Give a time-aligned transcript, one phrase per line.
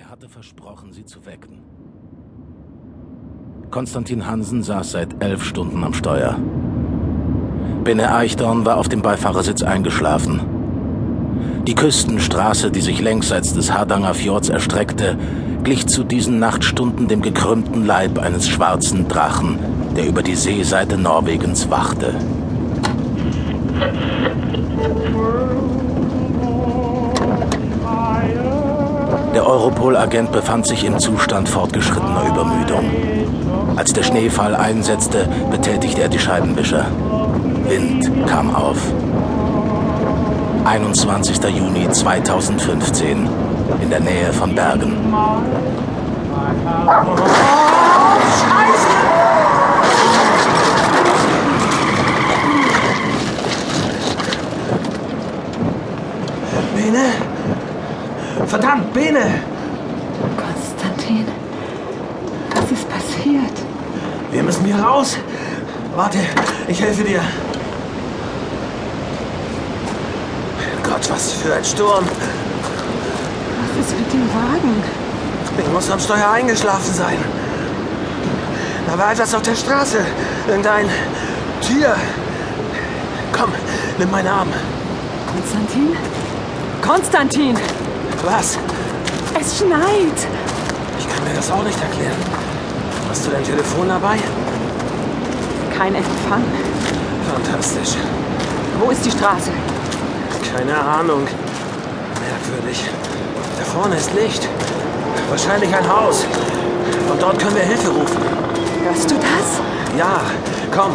[0.00, 1.58] Er hatte versprochen, sie zu wecken.
[3.70, 6.38] Konstantin Hansen saß seit elf Stunden am Steuer.
[7.84, 10.40] Benne Eichdorn war auf dem Beifahrersitz eingeschlafen.
[11.66, 15.18] Die Küstenstraße, die sich längsseits des Hardanger Fjords erstreckte,
[15.64, 19.58] glich zu diesen Nachtstunden dem gekrümmten Leib eines schwarzen Drachen,
[19.96, 22.14] der über die Seeseite Norwegens wachte.
[29.34, 32.84] Der Europol-Agent befand sich im Zustand fortgeschrittener Übermüdung.
[33.76, 36.86] Als der Schneefall einsetzte, betätigte er die Scheibenwischer.
[37.68, 38.78] Wind kam auf.
[40.64, 41.38] 21.
[41.44, 43.28] Juni 2015
[43.80, 44.96] in der Nähe von Bergen.
[48.50, 48.99] Bene?
[58.60, 59.40] Verdammt, Bene!
[60.36, 61.24] Konstantin,
[62.54, 63.56] was ist passiert?
[64.32, 65.16] Wir müssen hier raus.
[65.96, 66.18] Warte,
[66.68, 67.22] ich helfe dir.
[70.82, 72.04] Gott, was für ein Sturm.
[72.04, 74.82] Was ist mit dem Wagen?
[75.56, 77.16] Ich muss am Steuer eingeschlafen sein.
[78.86, 80.04] Da war etwas auf der Straße.
[80.46, 80.84] Irgendein
[81.62, 81.96] Tier.
[83.32, 83.52] Komm,
[83.98, 84.48] nimm meinen Arm.
[85.32, 85.96] Konstantin?
[86.82, 87.56] Konstantin!
[88.24, 88.58] Was?
[89.40, 90.18] Es schneit!
[90.98, 92.16] Ich kann mir das auch nicht erklären.
[93.08, 94.18] Hast du dein Telefon dabei?
[95.76, 96.44] Kein Empfang.
[97.32, 97.96] Fantastisch.
[98.78, 99.50] Wo ist die Straße?
[100.54, 101.26] Keine Ahnung.
[102.20, 102.84] Merkwürdig.
[103.58, 104.46] Da vorne ist Licht.
[105.30, 106.24] Wahrscheinlich ein Haus.
[107.10, 108.18] Und dort können wir Hilfe rufen.
[108.84, 109.98] Hörst du das?
[109.98, 110.20] Ja,
[110.74, 110.92] komm.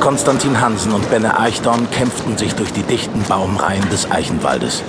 [0.00, 4.82] Konstantin Hansen und Benne Eichdorn kämpften sich durch die dichten Baumreihen des Eichenwaldes.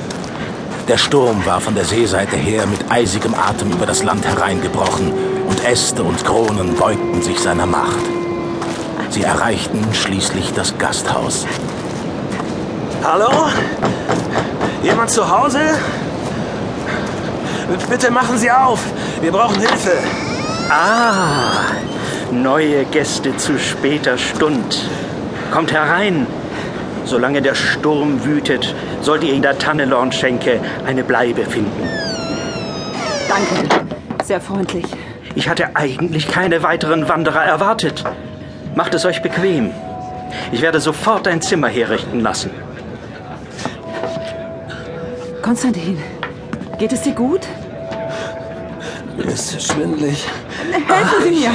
[0.89, 5.13] Der Sturm war von der Seeseite her mit eisigem Atem über das Land hereingebrochen
[5.47, 7.99] und Äste und Kronen beugten sich seiner Macht.
[9.11, 11.45] Sie erreichten schließlich das Gasthaus.
[13.03, 13.29] Hallo?
[14.81, 15.59] Jemand zu Hause?
[17.87, 18.79] Bitte machen Sie auf.
[19.21, 19.93] Wir brauchen Hilfe.
[20.71, 21.67] Ah,
[22.31, 24.89] neue Gäste zu später Stund.
[25.51, 26.25] Kommt herein.
[27.05, 31.89] Solange der Sturm wütet, sollt ihr in der Tannelornschenke eine Bleibe finden.
[33.27, 33.67] Danke.
[34.23, 34.85] Sehr freundlich.
[35.35, 38.03] Ich hatte eigentlich keine weiteren Wanderer erwartet.
[38.75, 39.71] Macht es euch bequem.
[40.51, 42.51] Ich werde sofort ein Zimmer herrichten lassen.
[45.41, 45.97] Konstantin,
[46.77, 47.47] geht es dir gut?
[49.17, 50.25] Mir ist schwindelig.
[50.71, 51.51] Helfen Sie mir!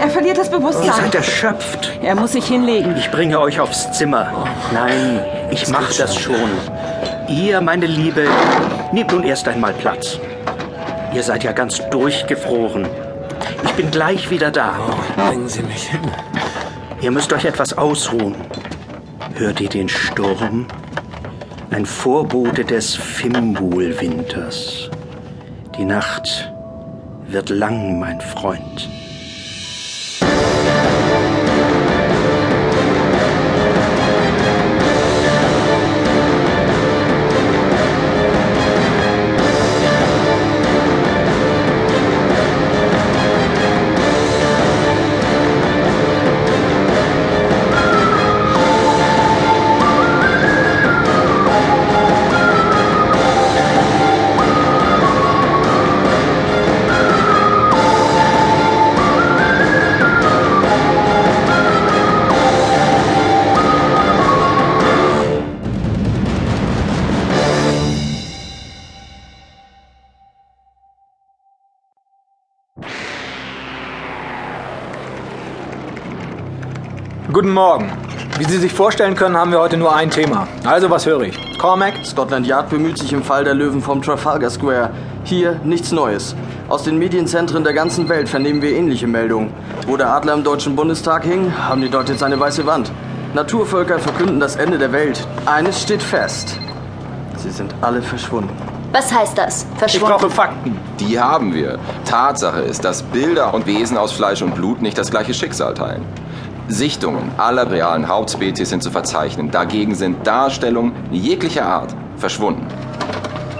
[0.00, 0.92] Er verliert das Ihr Bewusstsein.
[0.92, 1.92] seid erschöpft.
[2.02, 2.96] Er muss sich hinlegen.
[2.96, 4.46] Ich bringe euch aufs Zimmer.
[4.72, 6.50] Nein, ich mach das schon.
[7.28, 8.26] Ihr, meine Liebe,
[8.92, 10.18] nehmt nun erst einmal Platz.
[11.12, 12.88] Ihr seid ja ganz durchgefroren.
[13.64, 14.74] Ich bin gleich wieder da.
[15.16, 16.00] Bringen Sie mich hin.
[17.02, 18.34] Ihr müsst euch etwas ausruhen.
[19.34, 20.66] Hört ihr den Sturm?
[21.70, 24.90] Ein Vorbote des Fimbulwinters.
[25.76, 26.52] Die Nacht
[27.26, 28.88] wird lang, mein Freund.
[77.32, 77.92] Guten Morgen.
[78.38, 80.48] Wie Sie sich vorstellen können, haben wir heute nur ein Thema.
[80.64, 81.58] Also, was höre ich?
[81.58, 81.94] Cormac?
[82.04, 84.90] Scotland Yard bemüht sich im Fall der Löwen vom Trafalgar Square.
[85.22, 86.34] Hier nichts Neues.
[86.68, 89.52] Aus den Medienzentren der ganzen Welt vernehmen wir ähnliche Meldungen.
[89.86, 92.90] Wo der Adler im Deutschen Bundestag hing, haben die dort jetzt eine weiße Wand.
[93.32, 95.24] Naturvölker verkünden das Ende der Welt.
[95.46, 96.58] Eines steht fest.
[97.36, 98.50] Sie sind alle verschwunden.
[98.90, 99.66] Was heißt das?
[99.72, 100.14] Ich Verschwunden?
[100.16, 100.76] brauche Fakten.
[100.98, 101.78] Die haben wir.
[102.04, 106.04] Tatsache ist, dass Bilder und Wesen aus Fleisch und Blut nicht das gleiche Schicksal teilen.
[106.70, 109.50] Sichtungen aller realen Hauptspezies sind zu verzeichnen.
[109.50, 112.66] Dagegen sind Darstellungen jeglicher Art verschwunden.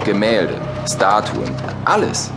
[0.05, 0.53] Gemälde,
[0.89, 1.51] Statuen,
[1.85, 2.31] alles.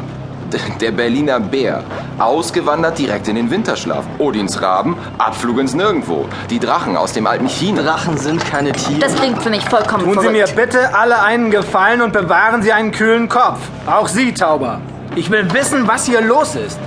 [0.80, 1.82] Der Berliner Bär,
[2.18, 4.04] ausgewandert direkt in den Winterschlaf.
[4.18, 6.26] Odins Raben, Abflug ins Nirgendwo.
[6.50, 7.82] Die Drachen aus dem alten China.
[7.82, 9.00] Drachen sind keine Tiere.
[9.00, 10.56] Das klingt für mich vollkommen Tun Sie verrückt.
[10.56, 13.58] mir bitte alle einen Gefallen und bewahren Sie einen kühlen Kopf.
[13.86, 14.80] Auch Sie, Tauber.
[15.16, 16.78] Ich will wissen, was hier los ist.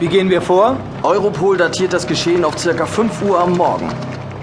[0.00, 0.76] Wie gehen wir vor?
[1.02, 3.88] Europol datiert das Geschehen auf circa 5 Uhr am Morgen.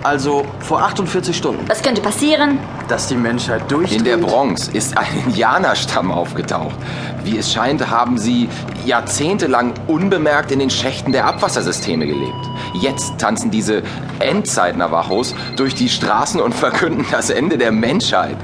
[0.03, 1.63] Also vor 48 Stunden.
[1.67, 2.59] Was könnte passieren?
[2.89, 3.99] Dass die Menschheit durchdreht.
[3.99, 6.75] In der Bronx ist ein Indianerstamm aufgetaucht.
[7.23, 8.49] Wie es scheint, haben sie
[8.85, 12.49] jahrzehntelang unbemerkt in den Schächten der Abwassersysteme gelebt.
[12.81, 13.83] Jetzt tanzen diese
[14.19, 18.37] Endzeitnavajos durch die Straßen und verkünden das Ende der Menschheit.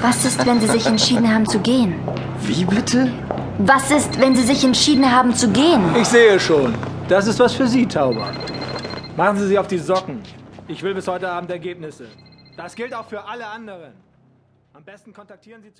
[0.00, 1.94] Was ist, wenn sie sich entschieden haben zu gehen?
[2.42, 3.12] Wie bitte?
[3.58, 5.82] Was ist, wenn sie sich entschieden haben zu gehen?
[6.00, 6.74] Ich sehe schon.
[7.10, 8.32] Das ist was für Sie, Tauber.
[9.16, 10.22] Machen Sie sich auf die Socken.
[10.68, 12.06] Ich will bis heute Abend Ergebnisse.
[12.56, 13.94] Das gilt auch für alle anderen.
[14.74, 15.78] Am besten kontaktieren Sie zuerst.